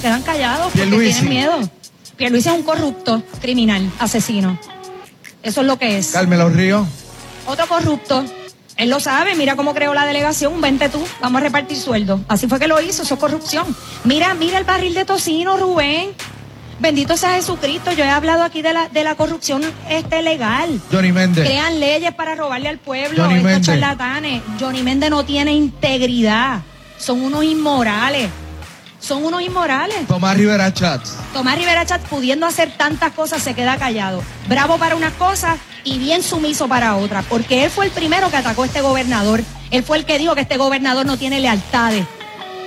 [0.00, 1.70] se quedan callados porque tienen miedo.
[2.16, 4.58] Pierluisi es un corrupto, criminal, asesino.
[5.42, 6.08] Eso es lo que es.
[6.08, 6.86] Carmelo Río.
[7.46, 8.24] Otro corrupto.
[8.76, 12.20] Él lo sabe, mira cómo creó la delegación, vente tú, vamos a repartir sueldo.
[12.28, 13.66] Así fue que lo hizo, eso es corrupción.
[14.04, 16.12] Mira, mira el barril de tocino, Rubén.
[16.78, 20.80] Bendito sea Jesucristo, yo he hablado aquí de la, de la corrupción este legal.
[20.90, 21.44] Johnny Méndez.
[21.44, 23.66] Crean leyes para robarle al pueblo, Johnny estos Méndez.
[23.66, 24.42] charlatanes.
[24.58, 26.62] Johnny Méndez no tiene integridad,
[26.96, 28.30] son unos inmorales.
[29.00, 30.06] Son unos inmorales.
[30.06, 31.16] Tomás Rivera Chats.
[31.32, 34.22] Tomás Rivera Chat, pudiendo hacer tantas cosas, se queda callado.
[34.46, 37.24] Bravo para unas cosas y bien sumiso para otras.
[37.24, 39.42] Porque él fue el primero que atacó a este gobernador.
[39.70, 42.04] Él fue el que dijo que este gobernador no tiene lealtades.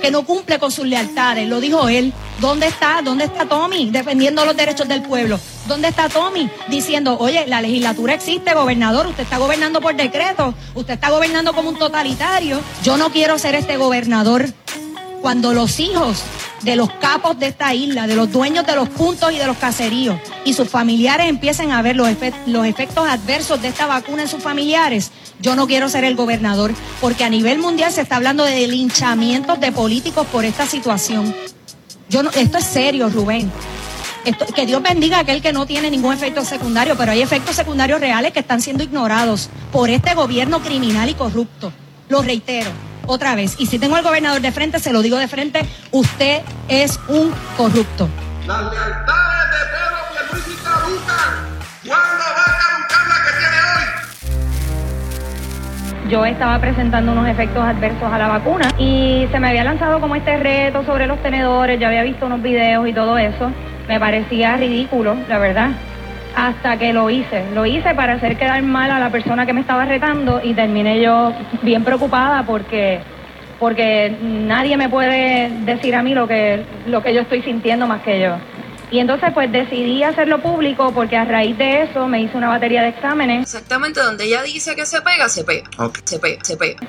[0.02, 1.48] Que no cumple con sus lealtades.
[1.48, 2.12] Lo dijo él.
[2.40, 3.00] ¿Dónde está?
[3.02, 3.90] ¿Dónde está Tommy?
[3.90, 5.38] Defendiendo los derechos del pueblo.
[5.66, 6.50] ¿Dónde está Tommy?
[6.68, 9.06] Diciendo, oye, la legislatura existe, gobernador.
[9.06, 10.52] Usted está gobernando por decreto.
[10.74, 12.60] Usted está gobernando como un totalitario.
[12.82, 14.52] Yo no quiero ser este gobernador
[15.24, 16.22] cuando los hijos
[16.64, 19.56] de los capos de esta isla, de los dueños de los puntos y de los
[19.56, 22.10] caseríos, y sus familiares empiecen a ver los,
[22.44, 26.74] los efectos adversos de esta vacuna en sus familiares, yo no quiero ser el gobernador,
[27.00, 31.34] porque a nivel mundial se está hablando de linchamientos de políticos por esta situación.
[32.10, 33.50] Yo no, esto es serio, Rubén.
[34.54, 37.98] Que Dios bendiga a aquel que no tiene ningún efecto secundario, pero hay efectos secundarios
[37.98, 41.72] reales que están siendo ignorados por este gobierno criminal y corrupto.
[42.10, 42.70] Lo reitero
[43.06, 43.56] otra vez.
[43.58, 45.60] Y si tengo al gobernador de frente, se lo digo de frente,
[45.90, 48.08] usted es un corrupto.
[48.46, 51.32] Las lealtades de Pedro Pierluisi caducan.
[51.86, 53.84] ¿Cuándo va a caducar la que tiene hoy?
[56.10, 60.16] Yo estaba presentando unos efectos adversos a la vacuna y se me había lanzado como
[60.16, 63.50] este reto sobre los tenedores, ya había visto unos videos y todo eso.
[63.88, 65.70] Me parecía ridículo, la verdad.
[66.36, 67.44] Hasta que lo hice.
[67.54, 71.00] Lo hice para hacer quedar mal a la persona que me estaba retando y terminé
[71.00, 71.32] yo
[71.62, 73.00] bien preocupada porque
[73.60, 78.02] porque nadie me puede decir a mí lo que lo que yo estoy sintiendo más
[78.02, 78.36] que yo.
[78.90, 82.82] Y entonces pues decidí hacerlo público porque a raíz de eso me hice una batería
[82.82, 85.68] de exámenes Exactamente donde ella dice que se pega, se pega.
[86.04, 86.80] Se pega, se pega.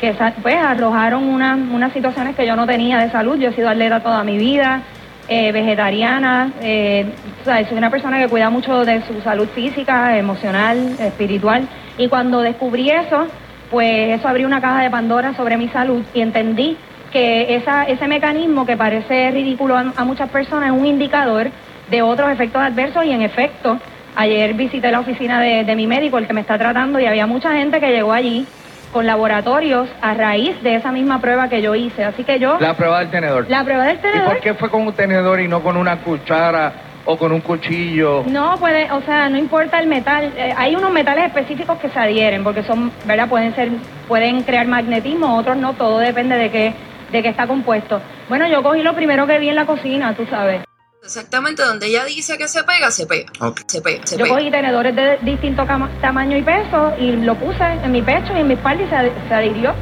[0.00, 3.38] que sa- pues arrojaron una- unas situaciones que yo no tenía de salud.
[3.38, 4.82] Yo he sido atleta toda mi vida,
[5.28, 7.06] eh, vegetariana, eh,
[7.40, 11.66] o sea, soy una persona que cuida mucho de su salud física, emocional, espiritual.
[11.96, 13.26] Y cuando descubrí eso,
[13.70, 16.76] pues eso abrió una caja de Pandora sobre mi salud y entendí
[17.12, 21.50] que esa, ese mecanismo que parece ridículo a, a muchas personas es un indicador
[21.90, 23.78] de otros efectos adversos y en efecto,
[24.16, 27.26] ayer visité la oficina de, de mi médico, el que me está tratando, y había
[27.26, 28.46] mucha gente que llegó allí
[28.94, 32.04] con laboratorios a raíz de esa misma prueba que yo hice.
[32.04, 33.44] Así que yo, La prueba del tenedor.
[33.50, 35.96] la prueba del ¿Y tenedor, por qué fue con un tenedor y no con una
[35.98, 36.72] cuchara
[37.04, 38.22] o con un cuchillo?
[38.28, 41.98] no puede, o sea, no importa el metal, eh, hay unos metales específicos que se
[41.98, 43.28] adhieren, porque son, ¿verdad?
[43.28, 43.68] Pueden ser,
[44.06, 46.72] pueden crear magnetismo, otros no, todo depende de qué,
[47.10, 48.00] de qué está compuesto.
[48.28, 50.62] Bueno, yo cogí lo primero que vi en la cocina, tú sabes.
[51.04, 53.30] Exactamente donde ella dice que se pega, se pega.
[53.66, 54.36] Se pega, se Yo pega.
[54.36, 55.66] cogí tenedores de distinto
[56.00, 58.96] tamaño y peso y lo puse en mi pecho y en mi espalda y se,
[58.96, 59.74] ad- se adhirió.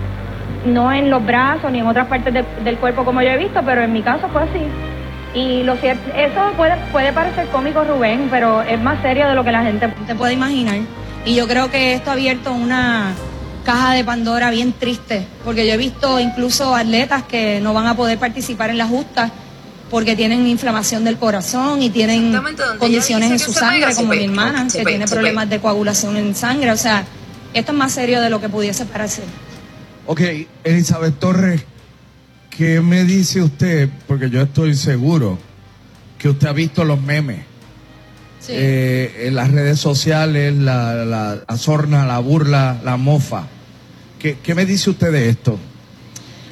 [0.67, 3.61] No en los brazos ni en otras partes de- del cuerpo como yo he visto,
[3.65, 4.61] pero en mi caso fue así.
[5.35, 9.45] Y lo cierto, eso puede, puede parecer cómico, Rubén, pero es más serio de lo
[9.45, 10.79] que la gente te puede imaginar.
[11.25, 13.13] Y yo creo que esto ha abierto una
[13.65, 17.95] caja de Pandora bien triste, porque yo he visto incluso atletas que no van a
[17.97, 19.31] poder participar en las justas
[19.93, 22.35] porque tienen inflamación del corazón y tienen
[22.79, 26.71] condiciones en su sangre, como mi hermana, que tiene problemas de coagulación en sangre.
[26.73, 27.05] O sea,
[27.53, 29.25] esto es más serio de lo que pudiese parecer.
[30.07, 30.23] Ok,
[30.65, 31.63] Elizabeth Torres,
[32.49, 33.91] ¿qué me dice usted?
[34.09, 35.39] Porque yo estoy seguro
[36.19, 37.41] que usted ha visto los memes
[38.41, 38.53] Sí.
[38.57, 43.45] eh, en las redes sociales, la, la, la sorna, la burla, la mofa.
[44.19, 45.59] ¿Qué, ¿Qué me dice usted de esto?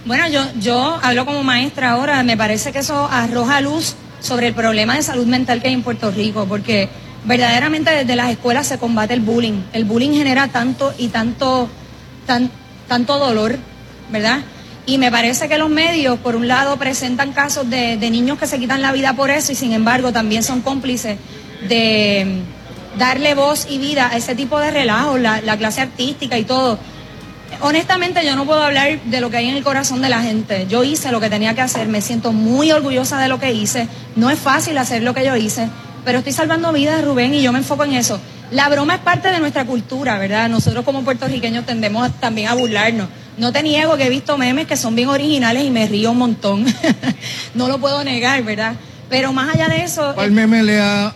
[0.06, 4.54] Bueno, yo, yo hablo como maestra ahora, me parece que eso arroja luz sobre el
[4.54, 6.88] problema de salud mental que hay en Puerto Rico, porque
[7.26, 9.62] verdaderamente desde las escuelas se combate el bullying.
[9.74, 11.68] El bullying genera tanto y tanto,
[12.26, 12.50] tan,
[12.88, 13.58] tanto dolor,
[14.10, 14.40] ¿verdad?
[14.86, 18.46] Y me parece que los medios, por un lado, presentan casos de, de niños que
[18.46, 21.18] se quitan la vida por eso y sin embargo también son cómplices
[21.68, 22.40] de
[22.98, 26.78] darle voz y vida a ese tipo de relajos, la, la clase artística y todo.
[27.60, 30.66] Honestamente yo no puedo hablar de lo que hay en el corazón de la gente.
[30.68, 33.88] Yo hice lo que tenía que hacer, me siento muy orgullosa de lo que hice.
[34.16, 35.68] No es fácil hacer lo que yo hice,
[36.04, 38.20] pero estoy salvando vidas, Rubén, y yo me enfoco en eso.
[38.50, 40.48] La broma es parte de nuestra cultura, ¿verdad?
[40.48, 43.08] Nosotros como puertorriqueños tendemos a- también a burlarnos.
[43.36, 46.18] No te niego que he visto memes que son bien originales y me río un
[46.18, 46.64] montón.
[47.54, 48.74] no lo puedo negar, ¿verdad?
[49.08, 50.14] Pero más allá de eso...
[50.14, 51.14] ¿Cuál meme le ha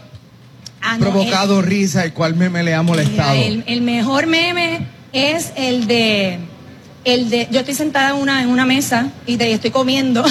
[0.81, 3.35] ah, no, provocado risa y cuál meme le ha molestado?
[3.35, 6.41] El, el mejor meme es el de,
[7.05, 10.25] el de, yo estoy sentada en una, en una mesa y estoy comiendo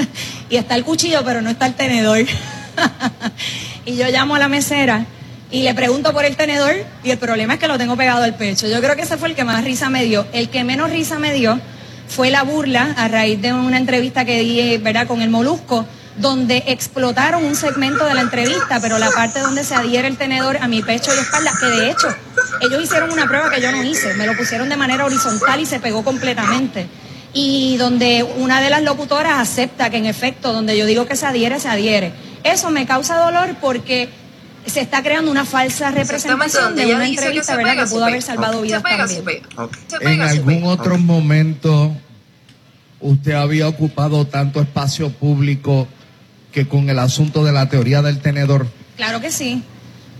[0.50, 2.18] y está el cuchillo, pero no está el tenedor.
[3.84, 5.06] y yo llamo a la mesera
[5.50, 6.72] y le pregunto por el tenedor
[7.04, 8.66] y el problema es que lo tengo pegado al pecho.
[8.66, 10.26] Yo creo que ese fue el que más risa me dio.
[10.32, 11.60] El que menos risa me dio
[12.08, 16.64] fue la burla a raíz de una entrevista que di, ¿verdad?, con el Molusco, donde
[16.66, 20.66] explotaron un segmento de la entrevista, pero la parte donde se adhiere el tenedor a
[20.66, 22.08] mi pecho y espalda, que de hecho
[22.60, 25.66] ellos hicieron una prueba que yo no hice, me lo pusieron de manera horizontal y
[25.66, 26.86] se pegó completamente.
[27.32, 31.26] Y donde una de las locutoras acepta que en efecto, donde yo digo que se
[31.26, 32.12] adhiere, se adhiere.
[32.42, 34.08] Eso me causa dolor porque
[34.66, 37.84] se está creando una falsa representación de una entrevista que, ¿verdad?
[37.84, 39.42] que pudo haber salvado vidas también.
[40.00, 41.94] En algún otro momento
[43.00, 45.88] usted había ocupado tanto espacio público
[46.52, 48.66] que con el asunto de la teoría del tenedor.
[48.96, 49.62] Claro que sí.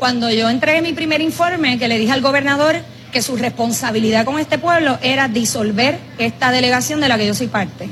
[0.01, 2.77] Cuando yo entregué mi primer informe, que le dije al gobernador
[3.13, 7.49] que su responsabilidad con este pueblo era disolver esta delegación de la que yo soy
[7.49, 7.91] parte.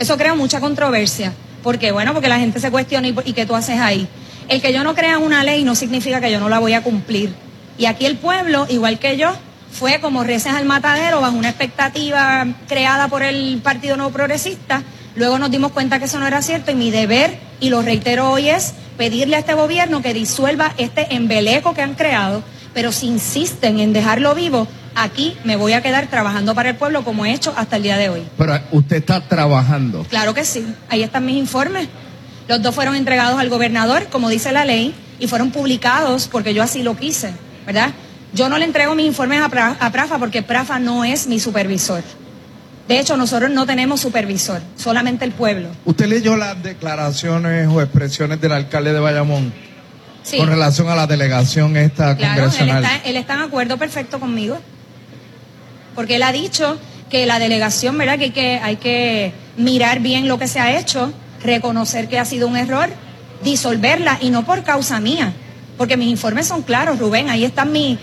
[0.00, 1.32] Eso crea mucha controversia.
[1.62, 1.92] ¿Por qué?
[1.92, 4.08] Bueno, porque la gente se cuestiona y, y qué tú haces ahí.
[4.48, 6.82] El que yo no crea una ley no significa que yo no la voy a
[6.82, 7.32] cumplir.
[7.78, 9.32] Y aquí el pueblo, igual que yo,
[9.70, 14.82] fue como reces al matadero bajo una expectativa creada por el Partido Nuevo Progresista.
[15.16, 18.30] Luego nos dimos cuenta que eso no era cierto y mi deber, y lo reitero
[18.30, 22.42] hoy, es pedirle a este gobierno que disuelva este embeleco que han creado,
[22.74, 27.02] pero si insisten en dejarlo vivo, aquí me voy a quedar trabajando para el pueblo
[27.04, 28.22] como he hecho hasta el día de hoy.
[28.36, 30.04] Pero usted está trabajando.
[30.10, 31.88] Claro que sí, ahí están mis informes.
[32.48, 36.62] Los dos fueron entregados al gobernador, como dice la ley, y fueron publicados porque yo
[36.62, 37.32] así lo quise,
[37.64, 37.92] ¿verdad?
[38.32, 39.48] Yo no le entrego mis informes a,
[39.90, 42.02] Prafa porque Prafa no es mi supervisor.
[42.88, 45.70] De hecho, nosotros no tenemos supervisor, solamente el pueblo.
[45.84, 49.52] ¿Usted leyó las declaraciones o expresiones del alcalde de Bayamón?
[50.22, 50.38] Sí.
[50.38, 52.84] Con relación a la delegación esta claro, congresional.
[52.84, 54.58] Él está, él está en acuerdo perfecto conmigo.
[55.94, 56.78] Porque él ha dicho
[57.10, 58.18] que la delegación, ¿verdad?
[58.18, 61.12] Que hay, que hay que mirar bien lo que se ha hecho
[61.42, 62.88] reconocer que ha sido un error,
[63.42, 65.32] disolverla y no por causa mía,
[65.78, 67.98] porque mis informes son claros, Rubén, ahí están mis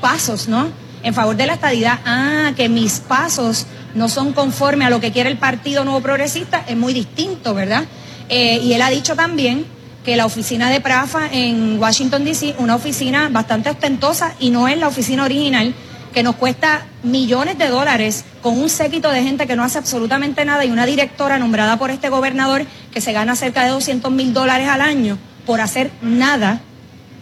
[0.00, 0.68] pasos, ¿no?
[1.02, 5.12] En favor de la estadidad, ah, que mis pasos no son conformes a lo que
[5.12, 7.84] quiere el Partido Nuevo Progresista, es muy distinto, ¿verdad?
[8.28, 9.66] Eh, y él ha dicho también
[10.04, 14.78] que la oficina de Prafa en Washington, D.C., una oficina bastante ostentosa y no es
[14.78, 15.74] la oficina original,
[16.12, 20.44] que nos cuesta millones de dólares con un séquito de gente que no hace absolutamente
[20.44, 24.32] nada y una directora nombrada por este gobernador que se gana cerca de 200 mil
[24.32, 26.60] dólares al año por hacer nada,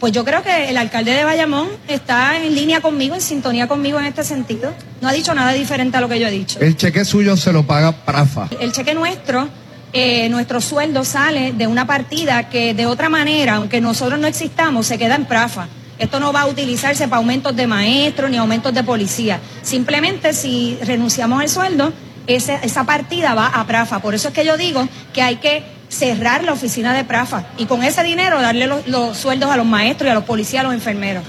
[0.02, 4.00] pues yo creo que el alcalde de Bayamón está en línea conmigo, en sintonía conmigo
[4.00, 4.72] en este sentido.
[5.00, 6.58] No ha dicho nada diferente a lo que yo he dicho.
[6.58, 8.48] El cheque suyo se lo paga Prafa.
[8.58, 9.48] El cheque nuestro,
[9.92, 14.88] eh, nuestro sueldo sale de una partida que de otra manera, aunque nosotros no existamos,
[14.88, 15.68] se queda en Prafa.
[16.00, 19.38] Esto no va a utilizarse para aumentos de maestros ni aumentos de policía.
[19.62, 21.92] Simplemente si renunciamos al sueldo,
[22.26, 24.00] esa partida va a Prafa.
[24.00, 25.62] Por eso es que yo digo que hay que
[25.92, 30.08] cerrar la oficina de Prafa y con ese dinero darle los, sueldos a los maestros
[30.08, 31.22] y a los policías, a los enfermeros.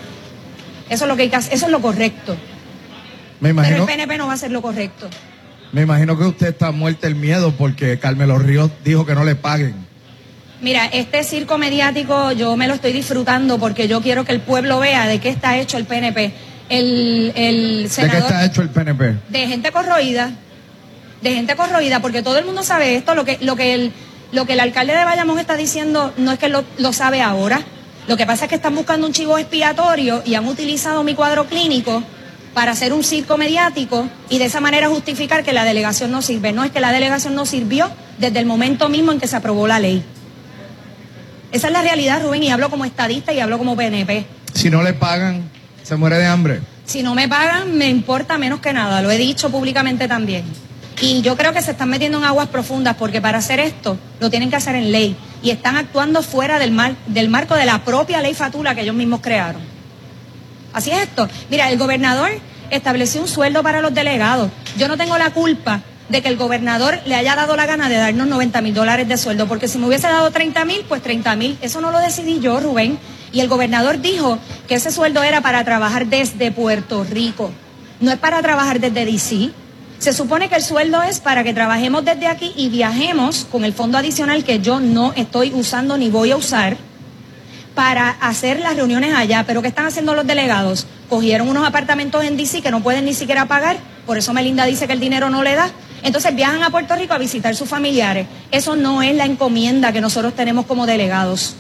[0.90, 2.38] Eso es lo que hay que hacer, eso es lo correcto.
[3.42, 5.10] Me imagino, Pero el PNP no va a ser lo correcto.
[5.74, 9.36] Me imagino que usted está muerto el miedo porque Carmelo Ríos dijo que no le
[9.36, 9.76] paguen.
[10.62, 14.80] Mira, este circo mediático yo me lo estoy disfrutando porque yo quiero que el pueblo
[14.80, 16.32] vea de qué está hecho el PNP.
[16.70, 19.16] El, el senador, ¿De qué está hecho el PNP?
[19.28, 20.32] De gente corroída,
[21.22, 23.94] de gente corroída, porque todo el mundo sabe esto, lo que, lo que, el,
[24.34, 27.62] lo que el alcalde de Bayamón está diciendo no es que lo, lo sabe ahora,
[28.08, 31.46] lo que pasa es que están buscando un chivo expiatorio y han utilizado mi cuadro
[31.46, 32.04] clínico
[32.54, 36.52] para hacer un circo mediático y de esa manera justificar que la delegación no sirve.
[36.52, 39.68] No es que la delegación no sirvió desde el momento mismo en que se aprobó
[39.68, 40.04] la ley.
[41.52, 44.26] Esa es la realidad, Rubén, y hablo como estadista y hablo como PNP.
[44.54, 45.44] Si no le pagan,
[45.84, 46.62] se muere de hambre.
[46.86, 50.44] Si no me pagan, me importa menos que nada, lo he dicho públicamente también.
[51.02, 54.30] Y yo creo que se están metiendo en aguas profundas porque para hacer esto lo
[54.30, 56.74] tienen que hacer en ley y están actuando fuera del,
[57.08, 59.62] del marco de la propia ley Fatula que ellos mismos crearon.
[60.74, 61.28] Así es esto.
[61.50, 62.32] Mira, el gobernador
[62.70, 64.50] estableció un sueldo para los delegados.
[64.78, 67.96] Yo no tengo la culpa de que el gobernador le haya dado la gana de
[67.96, 71.36] darnos 90 mil dólares de sueldo, porque si me hubiese dado 30 mil, pues 30
[71.36, 72.98] mil, eso no lo decidí yo, Rubén.
[73.32, 77.52] Y el gobernador dijo que ese sueldo era para trabajar desde Puerto Rico,
[78.00, 79.52] no es para trabajar desde DC.
[80.04, 83.72] Se supone que el sueldo es para que trabajemos desde aquí y viajemos con el
[83.72, 86.76] fondo adicional que yo no estoy usando ni voy a usar
[87.74, 89.46] para hacer las reuniones allá.
[89.48, 90.88] Pero ¿qué están haciendo los delegados?
[91.08, 94.88] Cogieron unos apartamentos en DC que no pueden ni siquiera pagar, por eso Melinda dice
[94.88, 95.72] que el dinero no le da
[96.04, 98.28] entonces viajan a Puerto Rico a visitar sus familiares.
[98.52, 101.56] Eso no es la encomienda que nosotros tenemos como delegados.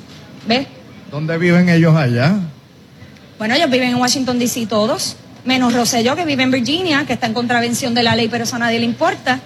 [0.45, 0.67] ¿Ves?
[1.09, 2.35] ¿Dónde viven ellos allá?
[3.39, 4.67] Bueno, ellos viven en Washington, D.C.
[4.67, 8.43] todos, menos Rosselló, que vive en Virginia, que está en contravención de la ley, pero
[8.45, 9.39] eso a nadie le importa.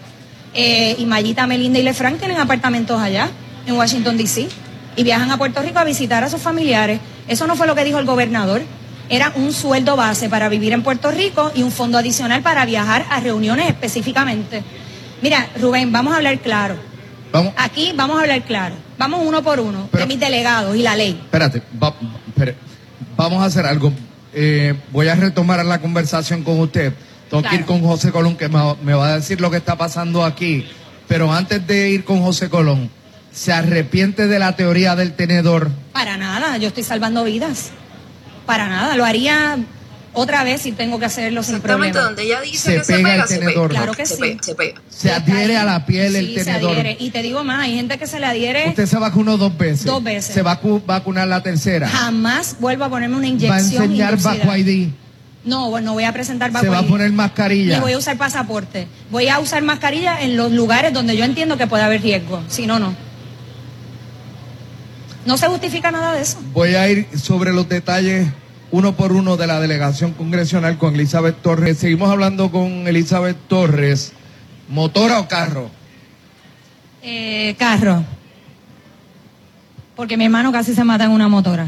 [0.53, 3.29] eh, y Mayita, Melinda y Lefranc tienen apartamentos allá,
[3.67, 4.47] en Washington, D.C.,
[4.95, 6.99] y viajan a Puerto Rico a visitar a sus familiares.
[7.27, 8.63] Eso no fue lo que dijo el gobernador.
[9.09, 13.05] Era un sueldo base para vivir en Puerto Rico y un fondo adicional para viajar
[13.11, 14.63] a reuniones específicamente.
[15.21, 16.75] Mira, Rubén, vamos a hablar claro.
[17.31, 18.73] Vamos, Aquí vamos a hablar claro.
[18.97, 21.19] Vamos uno por uno Pero- de mis delegados y la ley.
[21.23, 21.93] espérate, va-
[23.15, 23.91] vamos a hacer algo.
[24.39, 26.93] Eh, voy a retomar la conversación con usted.
[27.27, 30.23] Tengo que ir con José Colón, que me va a decir lo que está pasando
[30.23, 30.67] aquí.
[31.07, 32.91] Pero antes de ir con José Colón,
[33.31, 35.71] ¿se arrepiente de la teoría del tenedor?
[35.91, 37.71] Para nada, yo estoy salvando vidas.
[38.45, 39.57] Para nada, lo haría
[40.17, 42.07] otra vez si tengo que hacerlo sin Exactamente problema.
[42.07, 43.67] donde ella dice Se que se pega pega, el se tenedor.
[43.69, 43.79] pega.
[43.81, 44.21] Claro que se sí.
[44.21, 44.81] pega, se pega.
[44.89, 46.71] Se adhiere a la piel el se tenedor.
[46.71, 46.97] adhiere.
[46.99, 48.69] Y te digo más, hay gente que se le adhiere.
[48.69, 49.85] Usted se vacunó dos veces.
[49.85, 50.33] Dos veces.
[50.33, 51.87] Se va a cu- vacunar la tercera.
[51.87, 53.83] Jamás vuelvo a ponerme una Va a inyección.
[53.83, 54.17] enseñar.
[54.21, 54.89] Baco ID.
[55.45, 57.75] No, bueno, no voy a presentar Se va a poner mascarilla.
[57.75, 58.87] Ni voy a usar pasaporte.
[59.11, 62.41] Voy a usar mascarilla en los lugares donde yo entiendo que puede haber riesgo.
[62.49, 62.93] Si no, no.
[65.25, 66.37] No se justifica nada de eso.
[66.53, 68.27] Voy a ir sobre los detalles
[68.71, 71.77] uno por uno de la delegación congresional con Elizabeth Torres.
[71.77, 74.13] Seguimos hablando con Elizabeth Torres.
[74.69, 75.69] ¿Motora o carro?
[77.01, 78.03] Eh, carro.
[79.95, 81.67] Porque mi hermano casi se mata en una motora.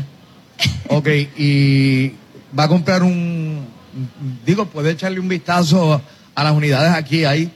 [0.91, 2.13] Ok, y
[2.57, 3.63] va a comprar un...
[4.43, 6.01] Digo, puede echarle un vistazo
[6.33, 7.51] a las unidades aquí, ahí,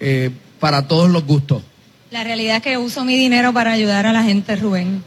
[0.00, 1.62] eh, para todos los gustos.
[2.10, 5.04] La realidad es que uso mi dinero para ayudar a la gente, Rubén.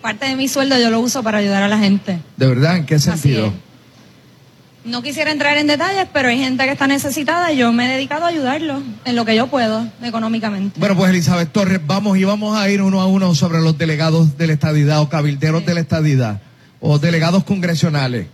[0.00, 2.20] Parte de mi sueldo yo lo uso para ayudar a la gente.
[2.36, 2.76] ¿De verdad?
[2.76, 3.52] ¿En qué sentido?
[4.84, 7.88] No quisiera entrar en detalles, pero hay gente que está necesitada y yo me he
[7.96, 10.78] dedicado a ayudarlos en lo que yo puedo económicamente.
[10.78, 14.38] Bueno, pues Elizabeth Torres, vamos y vamos a ir uno a uno sobre los delegados
[14.38, 15.66] de la estadidad o cabilderos Sí.
[15.66, 16.40] de la estadidad
[16.80, 18.28] o delegados congresionales.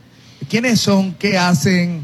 [0.50, 1.14] ¿Quiénes son?
[1.14, 2.02] ¿Qué hacen?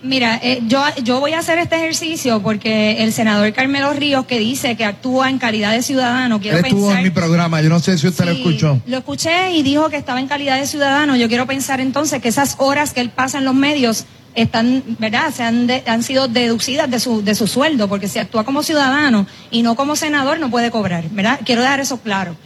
[0.00, 4.38] Mira, eh, yo, yo voy a hacer este ejercicio porque el senador Carmelo Ríos, que
[4.38, 6.98] dice que actúa en calidad de ciudadano, quiero Él estuvo pensar...
[6.98, 8.80] en mi programa, yo no sé si usted lo escuchó.
[8.86, 11.16] Lo escuché y dijo que estaba en calidad de ciudadano.
[11.16, 14.04] Yo quiero pensar entonces que esas horas que él pasa en los medios
[14.36, 15.34] están, ¿verdad?
[15.34, 18.62] Se han, de- han sido deducidas de su, de su sueldo, porque si actúa como
[18.62, 21.40] ciudadano y no como senador no puede cobrar, ¿verdad?
[21.44, 22.36] Quiero dejar eso claro.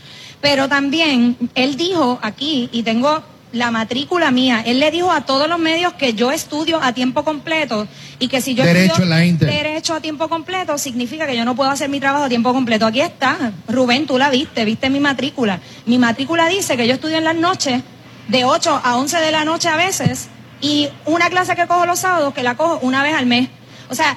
[0.41, 5.49] Pero también él dijo aquí, y tengo la matrícula mía, él le dijo a todos
[5.49, 7.87] los medios que yo estudio a tiempo completo
[8.19, 9.49] y que si yo Derecho estudio en la Inter.
[9.51, 12.87] derecho a tiempo completo significa que yo no puedo hacer mi trabajo a tiempo completo.
[12.87, 15.61] Aquí está, Rubén, tú la viste, viste mi matrícula.
[15.87, 17.83] Mi matrícula dice que yo estudio en las noches,
[18.29, 20.29] de 8 a 11 de la noche a veces,
[20.61, 23.49] y una clase que cojo los sábados, que la cojo una vez al mes.
[23.91, 24.17] O sea,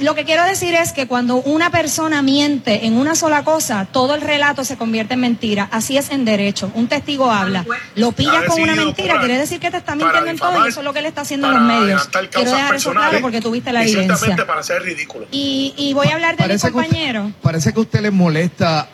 [0.00, 4.14] lo que quiero decir es que cuando una persona miente en una sola cosa, todo
[4.14, 5.68] el relato se convierte en mentira.
[5.70, 6.70] Así es en derecho.
[6.74, 7.64] Un testigo habla.
[7.94, 10.80] Lo pillas con una mentira, quiere decir que te está mintiendo en todo y eso
[10.80, 12.08] es lo que le está haciendo en los medios.
[12.30, 14.36] Quiero dejar eso claro porque tuviste la evidencia.
[14.46, 15.26] para ser ridículo.
[15.30, 17.32] Y, y voy a hablar de que, usted, compañeros.
[17.42, 18.88] parece que a usted le molesta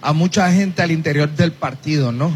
[0.00, 2.32] a mucha gente al interior del partido, ¿no?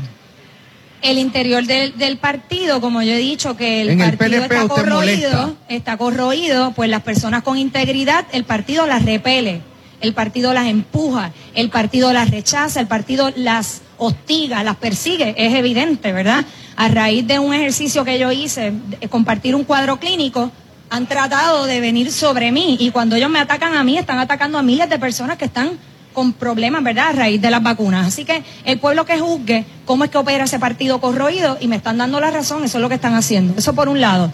[1.03, 5.57] El interior del, del partido, como yo he dicho, que el En partido está corroído,
[5.69, 9.63] está corroído, pues las personas con integridad, el partido las repele,
[10.01, 15.55] el partido las empuja, el partido las rechaza, el partido las hostiga, las persigue, es
[15.55, 16.45] evidente, ¿verdad?
[16.77, 18.73] A raíz de un ejercicio que yo hice,
[19.11, 20.51] compartir un cuadro clínico,
[20.91, 24.59] han tratado de venir sobre mí y cuando ellos me atacan a mí, están atacando
[24.59, 25.79] a miles de personas que están
[26.21, 27.09] con problemas, ¿verdad?
[27.09, 28.07] A raíz de las vacunas.
[28.07, 31.77] Así que el pueblo que juzgue cómo es que opera ese partido corroído y me
[31.77, 33.55] están dando la razón, eso es lo que están haciendo.
[33.57, 34.31] Eso por un lado.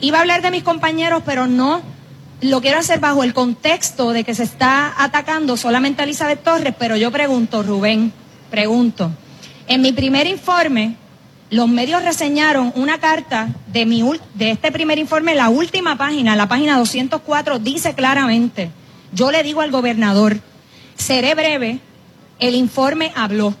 [0.00, 1.80] Iba a hablar de mis compañeros, pero no
[2.40, 6.74] lo quiero hacer bajo el contexto de que se está atacando solamente a Elizabeth Torres,
[6.76, 8.12] pero yo pregunto, Rubén,
[8.50, 9.12] pregunto.
[9.68, 10.96] En mi primer informe,
[11.50, 14.02] los medios reseñaron una carta de, mi,
[14.34, 18.72] de este primer informe, la última página, la página 204, dice claramente,
[19.12, 20.40] yo le digo al gobernador,
[20.98, 21.80] seré breve,
[22.38, 23.54] el informe habló.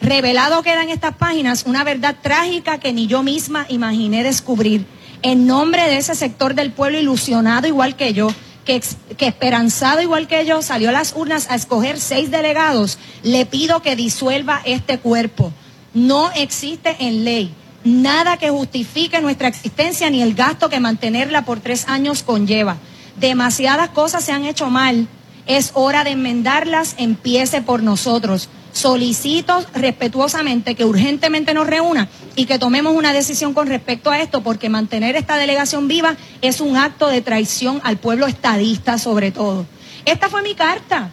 [0.00, 4.86] Revelado queda en estas páginas una verdad trágica que ni yo misma imaginé descubrir.
[5.20, 8.28] En nombre de ese sector del pueblo ilusionado igual que yo,
[8.64, 8.80] que,
[9.18, 13.82] que esperanzado igual que yo, salió a las urnas a escoger seis delegados, le pido
[13.82, 15.52] que disuelva este cuerpo.
[15.92, 17.54] No existe en ley
[17.86, 22.76] nada que justifique nuestra existencia ni el gasto que mantenerla por tres años conlleva.
[23.18, 25.08] Demasiadas cosas se han hecho mal.
[25.46, 28.48] Es hora de enmendarlas, empiece por nosotros.
[28.72, 34.42] Solicito respetuosamente que urgentemente nos reúna y que tomemos una decisión con respecto a esto,
[34.42, 39.66] porque mantener esta delegación viva es un acto de traición al pueblo estadista sobre todo.
[40.04, 41.10] Esta fue mi carta.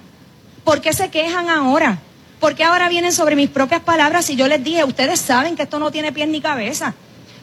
[0.63, 1.99] ¿Por qué se quejan ahora?
[2.39, 5.63] ¿Por qué ahora vienen sobre mis propias palabras si yo les dije, ustedes saben que
[5.63, 6.93] esto no tiene pies ni cabeza?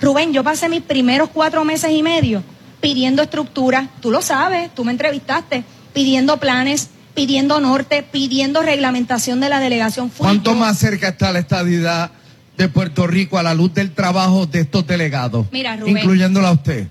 [0.01, 2.43] Rubén, yo pasé mis primeros cuatro meses y medio
[2.81, 9.49] pidiendo estructura, tú lo sabes, tú me entrevistaste, pidiendo planes, pidiendo norte, pidiendo reglamentación de
[9.49, 10.11] la delegación.
[10.11, 10.57] Fui ¿Cuánto yo.
[10.59, 12.11] más cerca está la estadidad
[12.57, 15.47] de Puerto Rico a la luz del trabajo de estos delegados?
[15.53, 15.99] Mira, Rubén.
[15.99, 16.87] Incluyéndola a usted.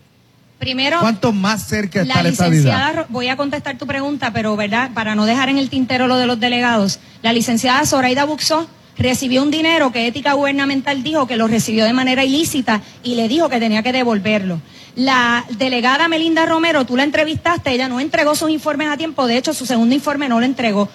[0.59, 2.91] Primero, ¿Cuánto más cerca está la la, licenciada?
[2.91, 6.17] Ro- voy a contestar tu pregunta, pero verdad, para no dejar en el tintero lo
[6.17, 11.37] de los delegados, la licenciada Zoraida Buxó recibió un dinero que Ética Gubernamental dijo que
[11.37, 14.59] lo recibió de manera ilícita y le dijo que tenía que devolverlo.
[14.99, 19.37] La delegada Melinda Romero, tú la entrevistaste, ella no entregó sus informes a tiempo, de
[19.37, 20.89] hecho su segundo informe no lo entregó.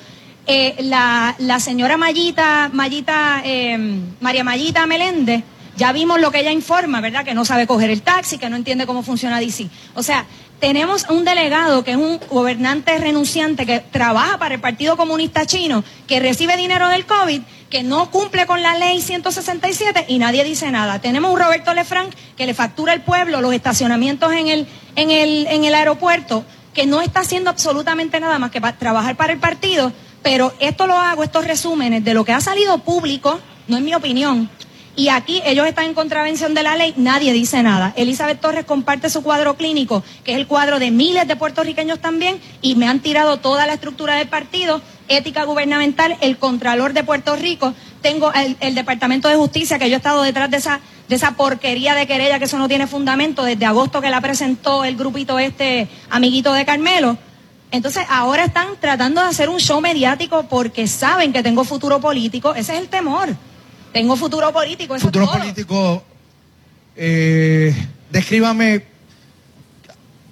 [0.46, 3.78] Eh, la, la señora Mayita, Mayita, eh,
[4.20, 5.42] María Mayita Meléndez,
[5.78, 7.25] ya vimos lo que ella informa, ¿verdad?
[7.25, 9.70] Que no sabe coger el taxi, que no entiende cómo funciona DC.
[9.94, 10.26] O sea,
[10.61, 15.84] tenemos un delegado que es un gobernante renunciante que trabaja para el Partido Comunista Chino,
[16.06, 20.70] que recibe dinero del COVID, que no cumple con la ley 167 y nadie dice
[20.70, 21.00] nada.
[21.00, 25.46] Tenemos un Roberto Lefranc que le factura al pueblo los estacionamientos en el, en el,
[25.49, 29.92] en el aeropuerto, que no está haciendo absolutamente nada más que trabajar para el partido,
[30.23, 33.94] pero esto lo hago, estos resúmenes de lo que ha salido público, no es mi
[33.94, 34.50] opinión,
[34.96, 37.92] y aquí ellos están en contravención de la ley, nadie dice nada.
[37.96, 42.40] Elizabeth Torres comparte su cuadro clínico, que es el cuadro de miles de puertorriqueños también,
[42.62, 47.34] y me han tirado toda la estructura del partido, ética gubernamental, el Contralor de Puerto
[47.34, 51.32] Rico, tengo el, Departamento de Justicia, que yo he estado detrás de esa, de esa
[51.32, 55.38] porquería de querella, que eso no tiene fundamento, desde agosto que la presentó el grupito
[55.38, 57.18] este, amiguito de Carmelo.
[57.72, 62.54] Entonces ahora están tratando de hacer un show mediático porque saben que tengo futuro político,
[62.54, 63.34] ese es el temor.
[63.94, 65.38] Tengo futuro político, eso Futuro todo.
[65.38, 66.02] político,
[66.96, 67.72] eh,
[68.10, 68.82] descríbame,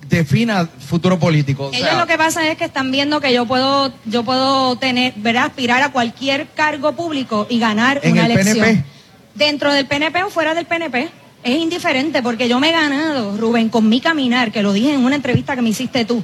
[0.08, 1.66] defina futuro político.
[1.66, 4.74] o Ellos sea, lo que pasa es que están viendo que yo puedo, yo puedo
[4.76, 5.44] tener, ¿verdad?
[5.44, 8.58] aspirar a cualquier cargo público y ganar ¿En una el elección.
[8.58, 8.84] PNP?
[9.36, 11.08] Dentro del PNP o fuera del PNP.
[11.44, 15.04] Es indiferente porque yo me he ganado, Rubén, con mi caminar, que lo dije en
[15.04, 16.22] una entrevista que me hiciste tú.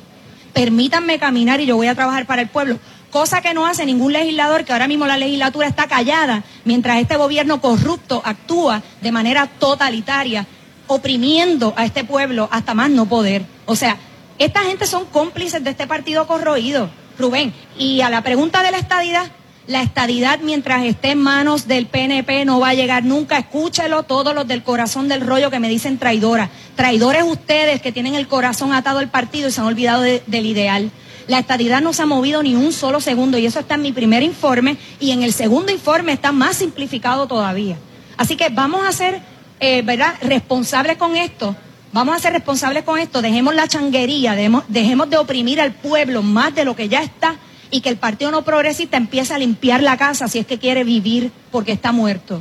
[0.53, 2.79] Permítanme caminar y yo voy a trabajar para el pueblo.
[3.11, 7.17] Cosa que no hace ningún legislador, que ahora mismo la legislatura está callada, mientras este
[7.17, 10.47] gobierno corrupto actúa de manera totalitaria,
[10.87, 13.45] oprimiendo a este pueblo hasta más no poder.
[13.67, 13.97] O sea,
[14.39, 17.53] esta gente son cómplices de este partido corroído, Rubén.
[17.79, 19.27] Y a la pregunta de la estadidad,
[19.67, 23.37] la estadidad mientras esté en manos del PNP no va a llegar nunca.
[23.39, 26.49] Escúchelo todos los del corazón del rollo que me dicen traidora.
[26.75, 30.47] Traidores ustedes que tienen el corazón atado al partido y se han olvidado de- del
[30.47, 30.91] ideal.
[31.29, 33.93] La estadidad no se ha movido ni un solo segundo y eso está en mi
[33.93, 37.77] primer informe y en el segundo informe está más simplificado todavía.
[38.17, 39.21] Así que vamos a ser,
[39.61, 41.55] eh, ¿verdad?, responsables con esto.
[41.93, 43.21] Vamos a ser responsables con esto.
[43.21, 44.35] Dejemos la changuería,
[44.69, 47.37] dejemos, de oprimir al pueblo más de lo que ya está
[47.71, 50.83] y que el Partido No Progresista empiece a limpiar la casa si es que quiere
[50.83, 52.41] vivir porque está muerto.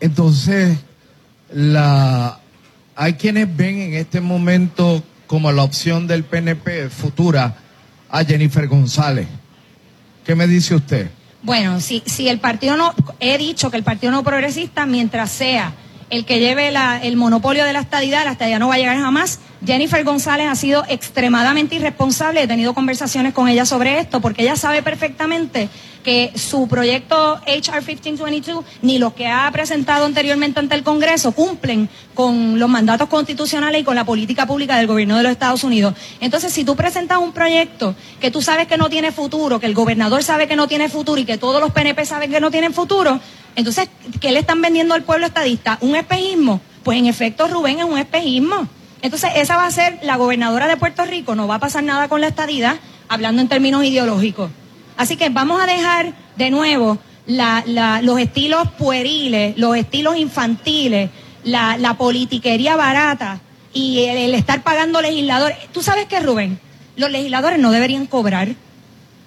[0.00, 0.78] Entonces,
[2.96, 7.56] hay quienes ven en este momento como la opción del PNP futura
[8.10, 9.26] a Jennifer González.
[10.24, 11.10] ¿Qué me dice usted?
[11.42, 15.72] Bueno, si, si el partido no, he dicho que el partido no progresista, mientras sea
[16.10, 18.96] el que lleve la- el monopolio de la estadidad, la estadidad no va a llegar
[18.98, 19.40] jamás.
[19.64, 24.54] Jennifer González ha sido extremadamente irresponsable, he tenido conversaciones con ella sobre esto, porque ella
[24.54, 25.68] sabe perfectamente
[26.04, 31.88] que su proyecto HR 1522, ni los que ha presentado anteriormente ante el Congreso, cumplen
[32.14, 35.94] con los mandatos constitucionales y con la política pública del gobierno de los Estados Unidos.
[36.20, 39.74] Entonces, si tú presentas un proyecto que tú sabes que no tiene futuro, que el
[39.74, 42.72] gobernador sabe que no tiene futuro y que todos los PNP saben que no tienen
[42.72, 43.18] futuro,
[43.56, 43.88] entonces,
[44.20, 45.78] ¿qué le están vendiendo al pueblo estadista?
[45.80, 46.60] ¿Un espejismo?
[46.84, 48.68] Pues en efecto, Rubén es un espejismo.
[49.00, 52.08] Entonces, esa va a ser la gobernadora de Puerto Rico, no va a pasar nada
[52.08, 52.76] con la estadidad,
[53.08, 54.50] hablando en términos ideológicos.
[54.98, 61.10] Así que vamos a dejar de nuevo los estilos pueriles, los estilos infantiles,
[61.42, 63.40] la, politiquería barata
[63.72, 65.56] y el, el estar pagando legisladores.
[65.72, 66.60] ¿Tú sabes qué, Rubén?
[66.96, 68.48] Los legisladores no deberían cobrar.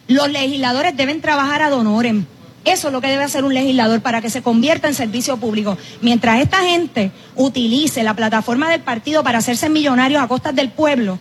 [0.08, 2.26] Los legisladores deben trabajar ad honorem.
[2.65, 5.78] Eso es lo que debe hacer un legislador para que se convierta en servicio público.
[6.02, 11.19] Mientras esta gente utilice la plataforma del partido para hacerse millonarios a costas del pueblo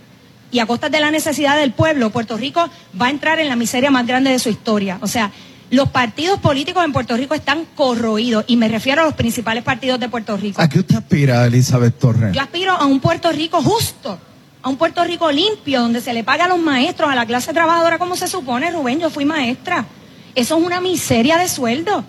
[0.51, 2.69] y a costas de la necesidad del pueblo, Puerto Rico
[3.01, 4.99] va a entrar en la miseria más grande de su historia.
[5.01, 5.31] O sea,
[5.71, 10.01] los partidos políticos en Puerto Rico están corroídos y me refiero a los principales partidos
[10.01, 10.61] de Puerto Rico.
[10.61, 12.35] ¿A qué usted aspira, Elizabeth Torres?
[12.35, 14.19] Yo aspiro a un Puerto Rico justo,
[14.63, 17.53] a un Puerto Rico limpio, donde se le paga a los maestros, a la clase
[17.53, 19.87] trabajadora como se supone, Rubén, yo fui maestra.
[20.39, 22.05] Eso es una miseria de sueldo.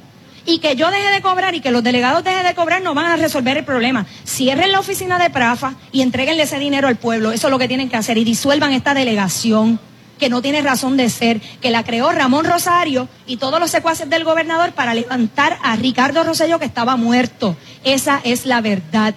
[0.45, 3.05] Y que yo deje de cobrar y que los delegados dejen de cobrar no van
[3.07, 4.05] a resolver el problema.
[4.25, 7.31] Cierren la oficina de Prafa y entreguenle ese dinero al pueblo.
[7.31, 8.17] Eso es lo que tienen que hacer.
[8.17, 9.79] Y disuelvan esta delegación
[10.17, 14.09] que no tiene razón de ser, que la creó Ramón Rosario y todos los secuaces
[14.09, 17.55] del gobernador para levantar a Ricardo Rosselló que estaba muerto.
[17.83, 19.15] Esa es la verdad.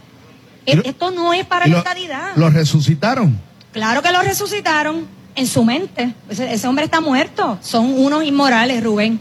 [0.67, 2.33] Lo- Esto no es para ¿Y la estadidad.
[2.37, 3.41] ¿Lo resucitaron?
[3.73, 5.07] Claro que lo resucitaron.
[5.35, 6.15] En su mente.
[6.29, 7.59] Ese, ese hombre está muerto.
[7.63, 9.21] Son unos inmorales, Rubén.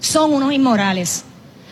[0.00, 1.24] Son unos inmorales.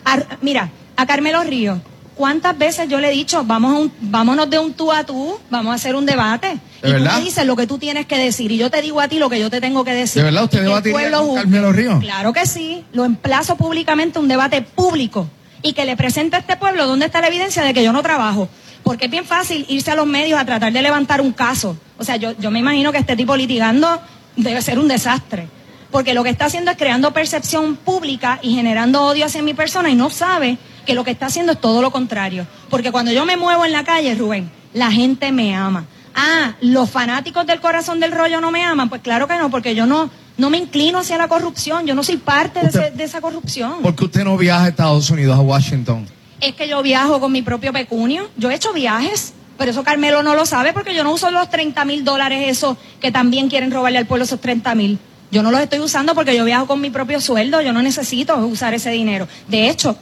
[0.05, 1.79] A- mira, a Carmelo Ríos,
[2.15, 5.37] ¿cuántas veces yo le he dicho, vamos a un- vámonos de un tú a tú,
[5.49, 6.57] vamos a hacer un debate?
[6.81, 8.99] ¿De y tú me dices lo que tú tienes que decir y yo te digo
[9.01, 10.21] a ti lo que yo te tengo que decir.
[10.21, 11.35] ¿De verdad usted debatiría con.
[11.35, 11.99] Carmelo Ríos?
[12.01, 12.83] Claro que sí.
[12.93, 15.27] Lo emplazo públicamente a un debate público
[15.63, 18.03] y que le presente a este pueblo dónde está la evidencia de que yo no
[18.03, 18.47] trabajo.
[18.87, 21.77] Porque es bien fácil irse a los medios a tratar de levantar un caso.
[21.97, 24.01] O sea, yo, yo me imagino que este tipo litigando
[24.35, 25.47] debe ser un desastre.
[25.91, 29.89] Porque lo que está haciendo es creando percepción pública y generando odio hacia mi persona
[29.89, 32.45] y no sabe que lo que está haciendo es todo lo contrario.
[32.69, 35.85] Porque cuando yo me muevo en la calle, Rubén, la gente me ama.
[36.15, 38.89] Ah, los fanáticos del corazón del rollo no me aman.
[38.89, 41.85] Pues claro que no, porque yo no, no me inclino hacia la corrupción.
[41.87, 43.81] Yo no soy parte de, ese- de esa corrupción.
[43.81, 46.07] ¿Por qué usted no viaja a Estados Unidos, a Washington?
[46.39, 48.29] Es que yo viajo con mi propio pecunio.
[48.37, 51.49] Yo he hecho viajes, pero eso Carmelo no lo sabe porque yo no uso los
[51.49, 54.99] 30 mil dólares esos que también quieren robarle al pueblo esos 30 mil.
[55.31, 57.61] Yo no los estoy usando porque yo viajo con mi propio sueldo.
[57.61, 59.27] Yo no necesito usar ese dinero.
[59.47, 59.97] De hecho,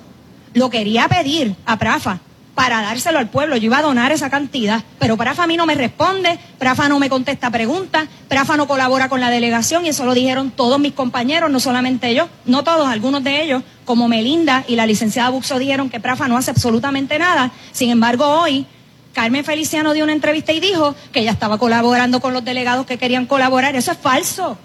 [0.54, 2.20] lo quería pedir a Prafa
[2.56, 3.58] para dárselo al pueblo.
[3.58, 6.98] Yo iba a donar esa cantidad, pero Prafa a mí no me responde, Prafa no
[7.00, 10.94] me contesta preguntas, Prafa no colabora con la delegación y eso lo dijeron todos mis
[10.94, 15.60] compañeros, no solamente yo, no todos, algunos de ellos, como Melinda y la licenciada Buxo
[15.60, 17.52] dijeron que Prafa no hace absolutamente nada.
[17.74, 18.66] Sin embargo, hoy
[19.14, 22.98] Carmen Feliciano dio una entrevista y dijo que ella estaba colaborando con los delegados que
[22.98, 23.76] querían colaborar.
[23.76, 24.58] Eso es falso.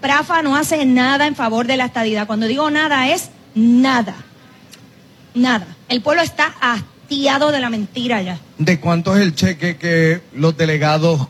[0.00, 2.26] Prafa no hace nada en favor de la estadidad.
[2.26, 4.14] Cuando digo nada es nada.
[5.34, 5.66] Nada.
[5.88, 6.54] El pueblo está
[7.12, 8.38] hastiado de la mentira ya.
[8.58, 11.28] ¿De cuánto es el cheque que los delegados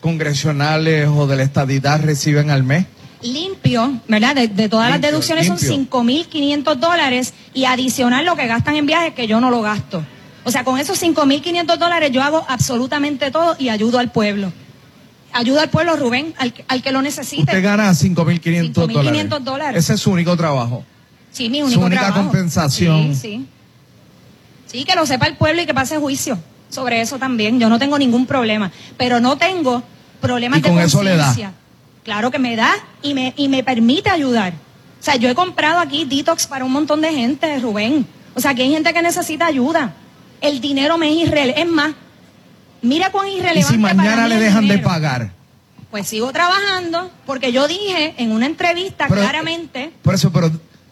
[0.00, 2.86] congresionales o de la estadidad reciben al mes?
[3.22, 4.34] Limpio, ¿verdad?
[4.34, 5.68] De, de todas las deducciones limpio.
[5.68, 10.02] son 5.500 dólares y adicional lo que gastan en viajes que yo no lo gasto.
[10.44, 14.52] O sea, con esos 5.500 dólares yo hago absolutamente todo y ayudo al pueblo.
[15.32, 17.42] Ayudo al pueblo, Rubén, al, que- al que lo necesite.
[17.42, 19.12] Usted gana 5.500 dólares.
[19.12, 19.84] 5.500 dólares.
[19.84, 20.82] Ese es su único trabajo.
[21.30, 22.22] Sí, mi Su único única trabajo.
[22.24, 23.14] compensación.
[23.14, 23.46] Sí, sí.
[24.70, 27.58] Sí, que lo sepa el pueblo y que pase juicio sobre eso también.
[27.58, 29.82] Yo no tengo ningún problema, pero no tengo
[30.20, 31.52] problemas ¿Y con de conciencia.
[32.04, 34.52] Claro que me da y me, y me permite ayudar.
[34.52, 38.06] O sea, yo he comprado aquí detox para un montón de gente, Rubén.
[38.34, 39.94] O sea, que hay gente que necesita ayuda.
[40.40, 41.60] El dinero me es irrelevante.
[41.62, 41.92] Es más,
[42.82, 45.32] mira cuán Y irrelevante si para mañana mí le dejan de pagar.
[45.90, 50.50] Pues sigo trabajando porque yo dije en una entrevista Pero- claramente Por eso, pero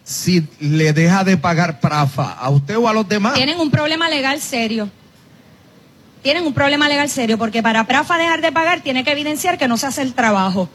[0.09, 3.35] si le deja de pagar Prafa, ¿a usted o a los demás?
[3.35, 4.89] tienen un problema legal serio.
[6.23, 9.67] Tienen un problema legal serio porque para Prafa dejar de pagar tiene que evidenciar que
[9.67, 10.67] no se hace el trabajo.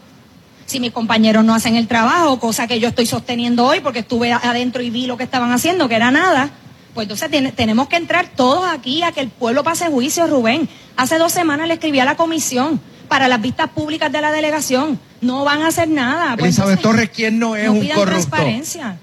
[0.65, 4.31] Si mis compañeros no hacen el trabajo, cosa que yo estoy sosteniendo hoy porque estuve
[4.31, 6.49] adentro y vi lo que estaban haciendo, que era nada,
[6.93, 10.69] pues entonces tiene- tenemos que entrar todos aquí a que el pueblo pase juicio, Rubén.
[10.95, 14.97] Hace dos semanas le escribí a la comisión para las vistas públicas de la delegación.
[15.19, 16.35] No van a hacer nada.
[16.37, 18.05] Pues Elizabeth entonces, Torres, ¿quién no es no un corrupto?
[18.05, 18.97] transparencia.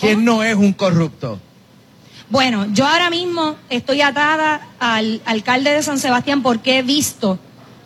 [0.00, 1.38] ¿Quién no es un corrupto?
[2.28, 7.38] Bueno, yo ahora mismo estoy atada al alcalde de San Sebastián porque he visto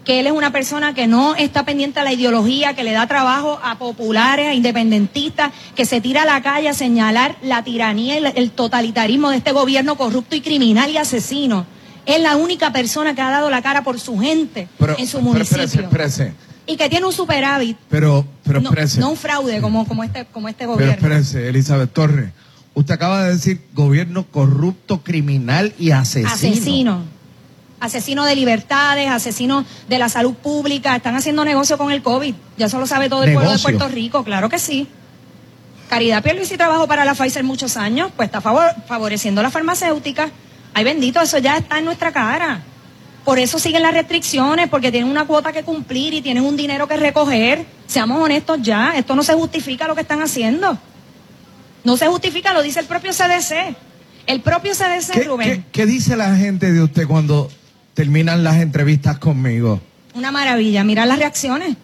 [0.05, 3.07] que él es una persona que no está pendiente a la ideología, que le da
[3.07, 8.19] trabajo a populares, a independentistas, que se tira a la calle a señalar la tiranía
[8.21, 11.65] y el- totalitarismo de este gobierno corrupto y criminal y asesino.
[12.05, 15.17] Es la única persona que ha dado la cara por su gente Pero, en su
[15.19, 15.63] pero municipio.
[15.65, 16.35] espérese, espérese.
[16.67, 20.49] Y que tiene un superávit, Pero, pero no, no un fraude como, como, este, como
[20.49, 20.95] este Pero gobierno.
[20.95, 22.31] espérese, Elizabeth Torres.
[22.73, 26.29] Usted acaba de decir gobierno corrupto, criminal y asesino.
[26.33, 27.03] asesino.
[27.81, 32.35] Asesino de libertades, asesino de la salud pública, están haciendo negocio con el COVID.
[32.57, 33.79] Ya eso lo sabe todo el pueblo de Negocio.
[33.79, 34.89] Puerto Rico, claro que sí.
[35.91, 40.31] Caridad Pierluisi trabajó para la Pfizer muchos años, pues está favor- favoreciendo a la farmacéutica.
[40.73, 42.63] Ay bendito, eso ya está en nuestra cara.
[43.25, 46.87] Por eso siguen las restricciones, porque tienen una cuota que cumplir y tienen un dinero
[46.87, 47.65] que recoger.
[47.87, 50.79] Seamos honestos ya, esto no se justifica lo que están haciendo.
[51.85, 53.75] No se justifica, lo dice el propio CDC.
[54.27, 55.49] El propio CDC, ¿Qué, Rubén.
[55.65, 57.51] qué- qué dice la gente de usted cuando
[57.95, 59.81] terminan las entrevistas conmigo?
[60.15, 61.77] Una maravilla, mira las reacciones.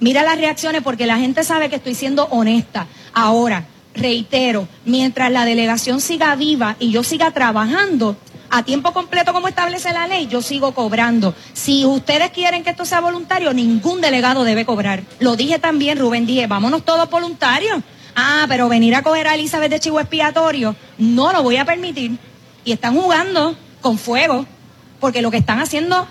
[0.00, 2.86] Mira las reacciones porque la gente sabe que estoy siendo honesta.
[3.12, 8.16] Ahora, reitero, mientras la delegación siga viva y yo siga trabajando
[8.50, 11.34] a tiempo completo como establece la ley, yo sigo cobrando.
[11.52, 15.02] Si ustedes quieren que esto sea voluntario, ningún delegado debe cobrar.
[15.18, 17.82] Lo dije también, Rubén, dije, vámonos todos voluntarios.
[18.16, 22.18] Ah, pero venir a coger a Elizabeth de chivo expiatorio, no lo voy a permitir.
[22.64, 24.44] Y están jugando con fuego,
[24.98, 26.06] porque lo que están haciendo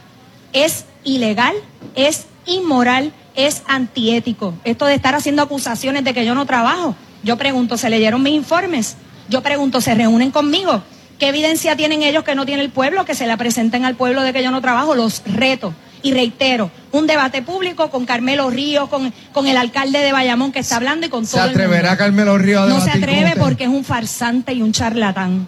[0.53, 1.55] es ilegal,
[1.95, 4.53] es inmoral, es antiético.
[4.63, 6.95] Esto de estar haciendo acusaciones de que yo no trabajo.
[7.23, 8.95] Yo pregunto, ¿se leyeron mis informes?
[9.27, 10.81] Yo pregunto, ¿se reúnen conmigo?
[11.19, 13.05] ¿Qué evidencia tienen ellos que no tiene el pueblo?
[13.05, 14.93] Que se la presenten al pueblo de que yo no trabajo.
[14.95, 15.73] Los reto.
[16.03, 20.59] Y reitero, un debate público con Carmelo Ríos, con, con el alcalde de Bayamón que
[20.59, 21.63] está hablando y con todo ¿Se el mundo.
[21.63, 25.47] atreverá Carmelo Ríos a No se atreve porque es un farsante y un charlatán.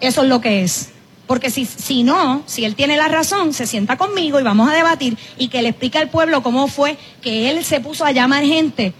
[0.00, 0.90] Eso es lo que es.
[1.26, 4.74] Porque si, si no, si él tiene la razón, se sienta conmigo y vamos a
[4.74, 8.44] debatir y que le explique al pueblo cómo fue que él se puso a llamar
[8.44, 8.94] gente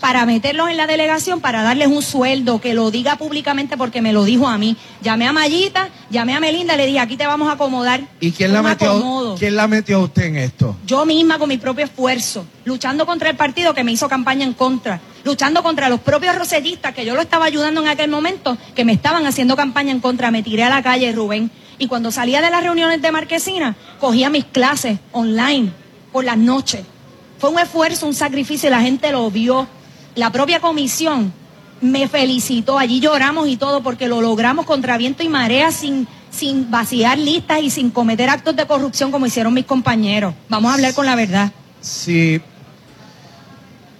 [0.00, 4.12] para meterlos en la delegación, para darles un sueldo, que lo diga públicamente porque me
[4.12, 4.76] lo dijo a mí.
[5.02, 8.02] Llamé a Mayita, llamé a Melinda, le dije, aquí te vamos a acomodar.
[8.20, 9.36] ¿Y quién la, metió, acomodo.
[9.36, 10.76] quién la metió a usted en esto?
[10.86, 14.52] Yo misma con mi propio esfuerzo, luchando contra el partido que me hizo campaña en
[14.52, 18.84] contra, luchando contra los propios rosellistas que yo lo estaba ayudando en aquel momento, que
[18.84, 21.50] me estaban haciendo campaña en contra, me tiré a la calle, Rubén.
[21.78, 25.70] Y cuando salía de las reuniones de Marquesina, cogía mis clases online
[26.12, 26.82] por las noches.
[27.38, 29.68] Fue un esfuerzo, un sacrificio y la gente lo vio.
[30.16, 31.32] La propia comisión
[31.80, 36.70] me felicitó, allí lloramos y todo porque lo logramos contra viento y marea sin, sin
[36.70, 40.34] vaciar listas y sin cometer actos de corrupción como hicieron mis compañeros.
[40.48, 41.52] Vamos a hablar con la verdad.
[41.80, 42.40] Si,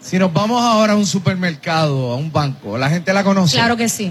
[0.01, 3.57] si nos vamos ahora a un supermercado, a un banco, la gente la conoce.
[3.57, 4.11] Claro que sí.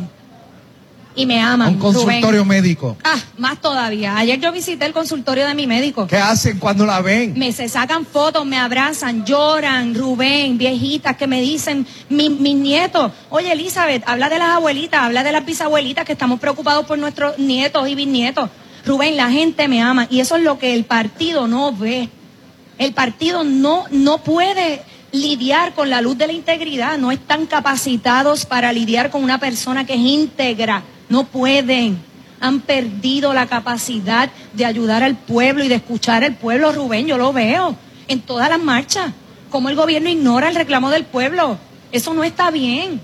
[1.18, 1.70] Y me aman.
[1.70, 2.48] un consultorio Rubén.
[2.48, 2.98] médico.
[3.04, 4.18] Ah, más todavía.
[4.18, 6.08] Ayer yo visité el consultorio de mi médico.
[6.08, 7.34] ¿Qué hacen cuando la ven?
[7.38, 13.12] Me se sacan fotos, me abrazan, lloran, Rubén, viejitas que me dicen, mi- mis nietos,
[13.30, 17.40] oye Elizabeth, habla de las abuelitas, habla de las bisabuelitas que estamos preocupados por nuestros
[17.40, 18.50] nietos y bisnietos.
[18.86, 22.10] Rubén, la gente me ama y eso es lo que el partido no ve.
[22.78, 24.82] El partido no, no puede
[25.14, 29.86] lidiar con la luz de la integridad, no están capacitados para lidiar con una persona
[29.86, 31.98] que es íntegra, no pueden.
[32.40, 37.18] Han perdido la capacidad de ayudar al pueblo y de escuchar al pueblo, Rubén, yo
[37.18, 37.76] lo veo
[38.08, 39.14] en todas las marchas,
[39.50, 41.58] como el gobierno ignora el reclamo del pueblo.
[41.92, 43.00] Eso no está bien.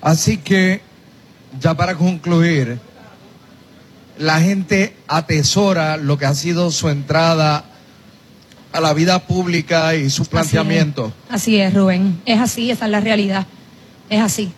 [0.00, 0.80] Así que,
[1.58, 2.78] ya para concluir,
[4.18, 7.64] la gente atesora lo que ha sido su entrada
[8.72, 11.12] a la vida pública y su planteamiento.
[11.30, 12.20] Así es, Rubén.
[12.26, 13.46] Es así, esa es la realidad.
[14.10, 14.52] Es así.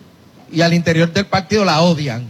[0.52, 2.24] Y al interior del partido la odian.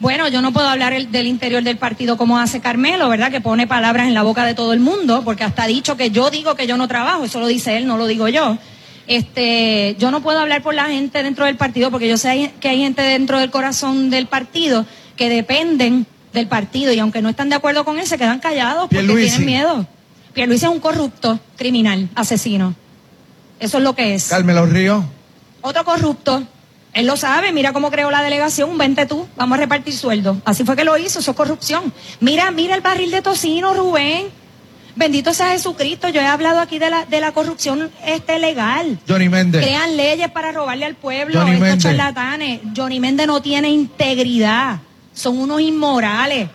[0.00, 3.30] Bueno, yo no puedo hablar el- del interior del partido como hace Carmelo, ¿verdad?
[3.30, 6.10] Que pone palabras en la boca de todo el mundo, porque hasta ha dicho que
[6.10, 8.58] yo digo que yo no trabajo, eso lo dice él, no lo digo yo.
[9.06, 12.68] Este, yo no puedo hablar por la gente dentro del partido, porque yo sé que
[12.68, 17.48] hay gente dentro del corazón del partido que dependen del partido y aunque no están
[17.48, 19.28] de acuerdo con él, se quedan callados porque Pierluisi.
[19.36, 19.86] tienen miedo.
[20.32, 22.74] Pierluisi es un corrupto, criminal, asesino.
[23.60, 24.28] Eso es lo que es.
[24.28, 25.04] Carmelo Ríos.
[25.60, 26.42] Otro corrupto.
[26.94, 30.36] Él lo sabe, mira cómo creó la delegación, vente tú, vamos a repartir sueldo.
[30.44, 31.92] Así fue que lo hizo, eso es corrupción.
[32.20, 34.26] Mira, mira el barril de tocino, Rubén.
[34.94, 38.98] Bendito sea Jesucristo, yo he hablado aquí de la, de la corrupción este legal.
[39.08, 39.62] Johnny Méndez.
[39.62, 42.60] Crean leyes para robarle al pueblo, Johnny estos charlatanes.
[42.76, 44.80] Johnny Méndez no tiene integridad,
[45.14, 46.48] son unos inmorales.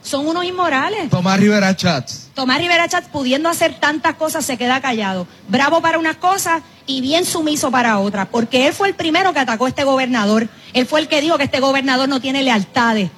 [0.00, 1.10] Son unos inmorales.
[1.10, 2.27] Tomás Rivera Chats.
[2.38, 5.26] Tomás Rivera Chat, pudiendo hacer tantas cosas, se queda callado.
[5.48, 8.28] Bravo para unas cosas y bien sumiso para otras.
[8.28, 10.48] Porque él fue el primero que atacó a este gobernador.
[10.72, 13.10] Él fue el que dijo que este gobernador no tiene lealtades,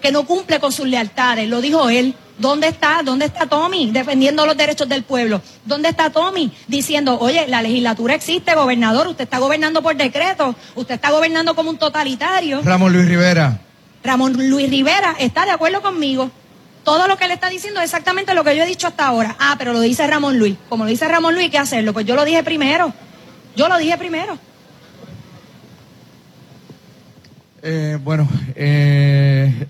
[0.00, 1.48] que no cumple con sus lealtades.
[1.48, 2.14] Lo dijo él.
[2.38, 3.02] ¿Dónde está?
[3.04, 5.42] ¿Dónde está Tommy defendiendo los derechos del pueblo?
[5.64, 10.94] ¿Dónde está Tommy diciendo, oye, la legislatura existe, gobernador, usted está gobernando por decreto, usted
[10.94, 12.62] está gobernando como un totalitario?
[12.62, 13.60] Ramón Luis Rivera.
[14.04, 16.30] Ramón Luis Rivera está de acuerdo conmigo.
[16.84, 19.36] Todo lo que él está diciendo es exactamente lo que yo he dicho hasta ahora.
[19.38, 20.56] Ah, pero lo dice Ramón Luis.
[20.68, 21.92] Como lo dice Ramón Luis, que hacerlo.
[21.92, 22.92] Pues yo lo dije primero.
[23.56, 24.38] Yo lo dije primero.
[27.62, 29.66] Eh, bueno, eh,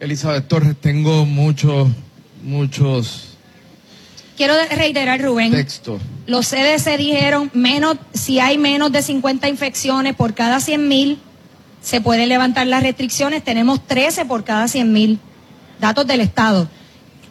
[0.00, 1.88] Elizabeth Torres, tengo muchos,
[2.42, 3.30] muchos
[4.40, 5.52] Quiero reiterar, Rubén.
[5.52, 6.00] textos.
[6.26, 11.18] Los CDC dijeron, menos, si hay menos de 50 infecciones por cada 100 mil,
[11.82, 13.44] se pueden levantar las restricciones.
[13.44, 15.18] Tenemos 13 por cada 100 mil.
[15.80, 16.68] Datos del Estado.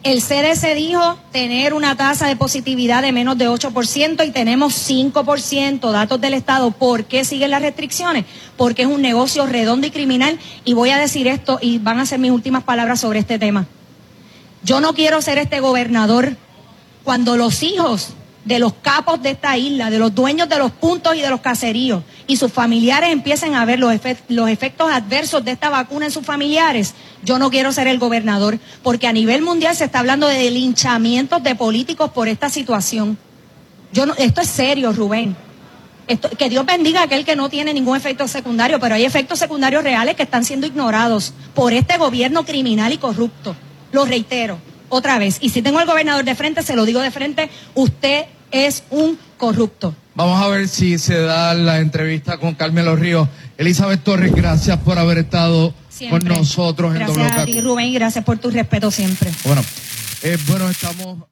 [0.02, 5.92] El CDC dijo tener una tasa de positividad de menos de 8% y tenemos 5%,
[5.92, 6.70] datos del Estado.
[6.70, 8.24] ¿Por qué siguen las restricciones?
[8.56, 10.38] Porque es un negocio redondo y criminal.
[10.64, 13.66] Y voy a decir esto y van a ser mis últimas palabras sobre este tema.
[14.62, 16.36] Yo no quiero ser este gobernador
[17.04, 18.14] cuando los hijos
[18.50, 21.40] de los capos de esta isla, de los dueños de los puntos y de los
[21.40, 26.06] caseríos, y sus familiares empiecen a ver los, efe- los efectos adversos de esta vacuna
[26.06, 30.00] en sus familiares, yo no quiero ser el gobernador, porque a nivel mundial se está
[30.00, 33.16] hablando de linchamientos de políticos por esta situación.
[33.92, 35.36] Yo esto es serio, Rubén.
[36.36, 39.84] Que Dios bendiga a aquel que no tiene ningún efecto secundario, pero hay efectos secundarios
[39.84, 43.54] reales que están siendo ignorados por este gobierno criminal y corrupto.
[43.92, 44.58] Lo reitero
[44.88, 45.38] otra vez.
[45.40, 49.18] Y si tengo al gobernador de frente, se lo digo de frente, usted es un
[49.36, 49.94] corrupto.
[50.14, 53.28] Vamos a ver si se da la entrevista con Carmelo Ríos.
[53.56, 56.28] Elizabeth Torres, gracias por haber estado Siempre.
[56.28, 59.30] con nosotros en Gracias a ti, Rubén, y gracias por tu respeto siempre.
[59.44, 59.62] Bueno,
[60.22, 61.24] Eh, bueno, estamos